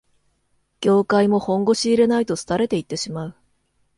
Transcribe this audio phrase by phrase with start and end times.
[0.79, 3.35] 業界も本腰入れないと廃れていってしまう